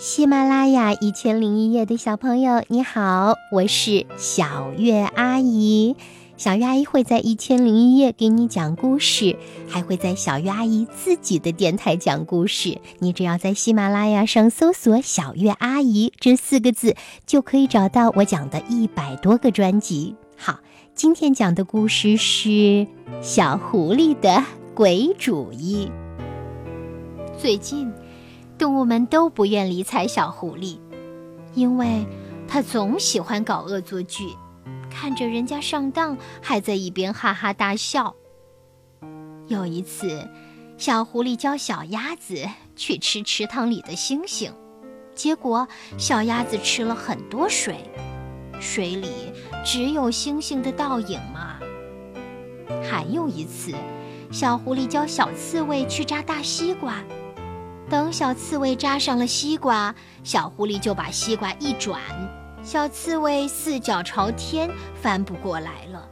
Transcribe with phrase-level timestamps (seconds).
[0.00, 5.94] 喜马拉雅一千零一夜的小朋友，你好，我是小月阿姨。
[6.38, 9.36] 小月阿姨会在一千零一夜给你讲故事，
[9.68, 12.80] 还会在小月阿姨自己的电台讲故事。
[13.00, 16.96] 你只要在喜马拉雅上搜索“小月阿姨”这四个字，
[17.26, 20.16] 就可以找到我讲的一百多个专辑。
[20.34, 20.60] 好，
[20.94, 22.86] 今天讲的故事是
[23.20, 24.42] 小狐狸的
[24.74, 25.90] 鬼主意。
[27.38, 27.92] 最近。
[28.60, 30.78] 动物们都不愿理睬小狐狸，
[31.54, 32.06] 因为
[32.46, 34.36] 它总喜欢搞恶作剧，
[34.90, 38.14] 看着人家上当，还在一边哈哈大笑。
[39.46, 40.28] 有一次，
[40.76, 42.46] 小狐狸教小鸭子
[42.76, 44.52] 去吃池塘里的星星，
[45.14, 47.90] 结果小鸭子吃了很多水，
[48.60, 49.32] 水里
[49.64, 51.58] 只有星星的倒影嘛。
[52.82, 53.72] 还有一次，
[54.30, 57.02] 小狐狸教小刺猬去扎大西瓜。
[57.90, 62.00] 等小刺猬扎上了西瓜，小狐狸就把西瓜一转，
[62.62, 66.08] 小刺猬四脚朝天，翻不过来了。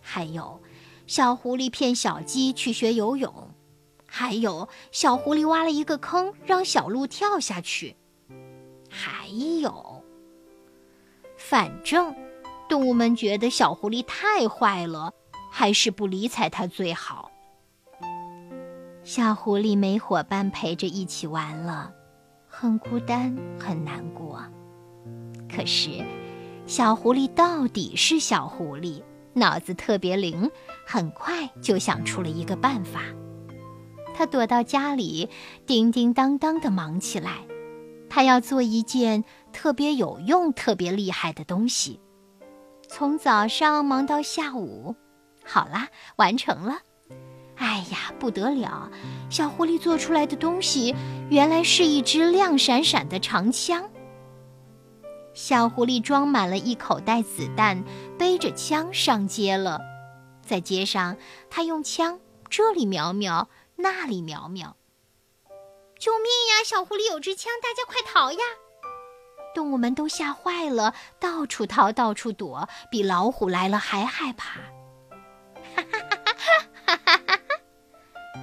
[0.00, 0.62] 还有，
[1.08, 3.50] 小狐狸骗小鸡去学游泳，
[4.06, 7.96] 还有，小狐狸挖了一个坑让小鹿跳下去，
[8.88, 9.26] 还
[9.60, 10.04] 有，
[11.36, 12.14] 反正
[12.68, 15.12] 动物们觉得小狐狸太坏了，
[15.50, 17.32] 还是不理睬它最好。
[19.04, 21.92] 小狐狸没伙伴陪着一起玩了，
[22.48, 24.42] 很孤单，很难过。
[25.46, 26.02] 可是，
[26.66, 29.02] 小狐狸到底是小狐狸，
[29.34, 30.50] 脑子特别灵，
[30.86, 33.02] 很快就想出了一个办法。
[34.14, 35.28] 他躲到家里，
[35.66, 37.40] 叮叮当当地忙起来。
[38.08, 42.00] 他要做一件特别有用、特别厉害的东西，
[42.88, 44.96] 从早上忙到下午。
[45.44, 46.78] 好啦，完成了。
[47.56, 48.90] 哎呀，不得了！
[49.30, 50.94] 小狐狸做出来的东西，
[51.30, 53.88] 原来是一支亮闪闪的长枪。
[55.34, 57.82] 小狐狸装满了一口袋子弹，
[58.18, 59.80] 背着枪上街了。
[60.42, 61.16] 在街上，
[61.50, 64.76] 他用枪这里瞄瞄，那里瞄瞄。
[65.98, 66.62] 救命呀！
[66.64, 68.38] 小狐狸有支枪，大家快逃呀！
[69.54, 74.60] 动物们都吓坏了，到处逃，到处躲，比老虎来了还害怕。
[75.74, 76.13] 哈哈哈！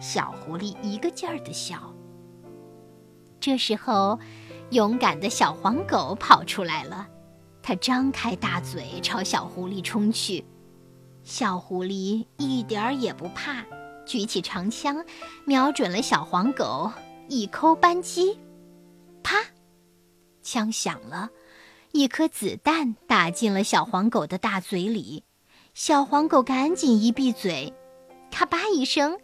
[0.00, 1.92] 小狐狸一个劲儿的笑。
[3.40, 4.18] 这时候，
[4.70, 7.06] 勇敢的小黄狗跑出来了，
[7.62, 10.44] 它张开大嘴朝小狐狸冲去。
[11.22, 13.64] 小狐狸一点儿也不怕，
[14.04, 15.04] 举起长枪，
[15.44, 16.90] 瞄准了小黄狗，
[17.28, 18.38] 一扣扳机，
[19.22, 19.36] 啪！
[20.42, 21.28] 枪响了，
[21.90, 25.24] 一颗子弹打进了小黄狗的大嘴里。
[25.74, 27.74] 小黄狗赶紧一闭嘴，
[28.30, 29.18] 咔吧一声。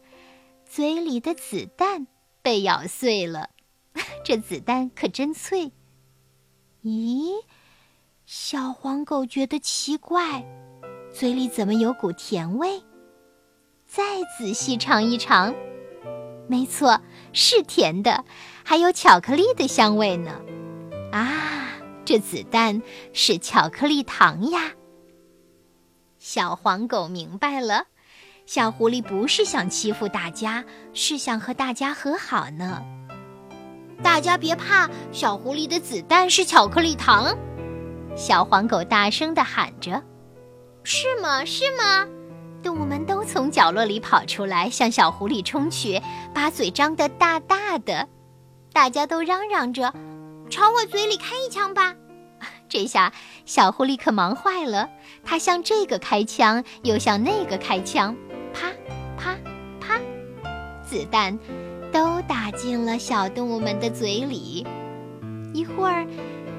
[0.74, 2.06] 嘴里的子弹
[2.40, 3.50] 被咬碎了，
[4.24, 5.70] 这子弹可真脆。
[6.82, 7.44] 咦，
[8.24, 10.42] 小黄狗觉得奇怪，
[11.12, 12.82] 嘴里怎么有股甜味？
[13.84, 15.54] 再仔细尝一尝，
[16.48, 17.02] 没错，
[17.34, 18.24] 是甜的，
[18.64, 20.40] 还有巧克力的香味呢。
[21.12, 21.68] 啊，
[22.06, 22.80] 这子弹
[23.12, 24.72] 是巧克力糖呀！
[26.18, 27.88] 小黄狗明白了。
[28.44, 32.82] 小狐狸不是想欺负大家，是想和大家和好呢。
[34.02, 37.36] 大家别怕，小狐狸的子弹是巧克力糖。
[38.16, 40.02] 小黄狗大声地喊着
[40.82, 41.44] ：“是吗？
[41.44, 42.06] 是吗？”
[42.62, 46.00] 动物们都从角落里跑出来，向小狐狸冲去，
[46.34, 48.06] 把嘴张得大大的。
[48.72, 49.94] 大家都嚷嚷着
[50.50, 51.94] ：“朝我嘴里开一枪吧！”
[52.68, 53.12] 这下
[53.46, 54.88] 小狐狸可忙坏了，
[55.24, 58.14] 它向这个开枪，又向那个开枪。
[60.92, 61.38] 子弹
[61.90, 64.66] 都打进了小动物们的嘴里。
[65.54, 66.06] 一会儿，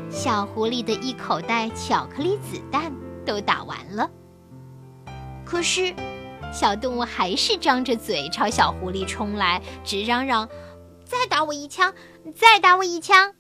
[0.10, 2.92] 小狐狸的一口袋巧克力子弹
[3.24, 4.10] 都打完了。
[5.46, 5.94] 可是，
[6.52, 10.50] 小动物还是张着嘴朝小狐狸冲来，直嚷嚷
[11.06, 11.94] ：“再打我一枪！
[12.36, 13.36] 再打我一枪！”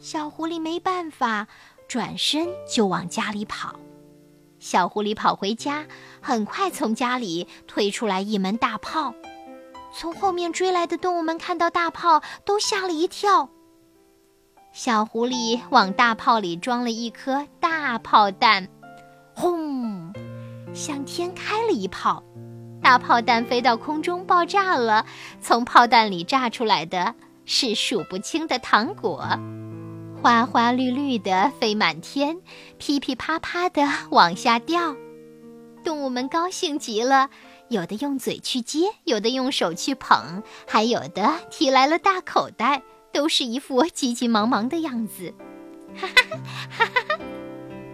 [0.00, 1.46] 小狐狸没办法，
[1.86, 3.76] 转身就往家里跑。
[4.58, 5.86] 小狐狸跑回家，
[6.20, 9.14] 很快从家里推出来一门大炮。
[9.96, 13.48] 从后面追来的动物们看到大炮，都吓了一跳。
[14.72, 18.68] 小狐狸往大炮里装了一颗大炮弹，
[19.34, 20.12] 轰，
[20.74, 22.22] 向天开了一炮。
[22.82, 25.06] 大炮弹飞到空中爆炸了，
[25.40, 27.14] 从炮弹里炸出来的
[27.46, 29.24] 是数不清的糖果。
[30.20, 32.36] 花花绿绿的飞满天，
[32.78, 34.96] 噼噼啪啪的往下掉。
[35.84, 37.30] 动物们高兴极了，
[37.68, 42.82] 有的用嘴去接，有的用手去捧，还有的提来了大口袋，
[43.12, 45.34] 都是一副急急忙忙的样子。
[45.96, 46.38] 哈哈
[46.70, 47.18] 哈哈哈！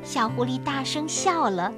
[0.03, 1.73] 小狐狸大声笑了，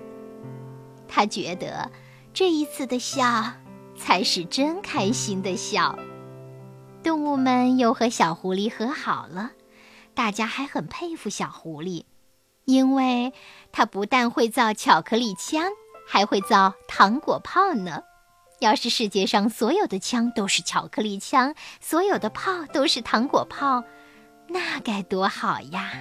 [1.06, 1.90] 他觉得
[2.32, 3.44] 这一次的笑
[3.96, 5.98] 才是真开心的笑。
[7.02, 9.50] 动物们又和小狐狸和好了，
[10.14, 12.04] 大家还很佩服小狐狸，
[12.64, 13.32] 因为
[13.72, 15.72] 它不但会造巧克力枪，
[16.06, 18.02] 还会造糖果炮呢。
[18.60, 23.82] 要是世界上所有的枪都是巧克力枪，所有的炮都是糖果炮，
[24.48, 25.92] 那该多好呀！